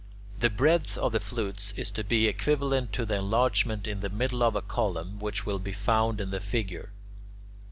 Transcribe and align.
The 0.39 0.49
breadth 0.49 0.97
of 0.97 1.11
the 1.11 1.19
flutes 1.19 1.73
is 1.77 1.91
to 1.91 2.03
be 2.03 2.27
equivalent 2.27 2.91
to 2.93 3.05
the 3.05 3.17
enlargement 3.17 3.85
in 3.85 3.99
the 3.99 4.09
middle 4.09 4.41
of 4.41 4.55
a 4.55 4.61
column, 4.63 5.19
which 5.19 5.45
will 5.45 5.59
be 5.59 5.73
found 5.73 6.19
in 6.19 6.31
the 6.31 6.39
figure. 6.39 6.89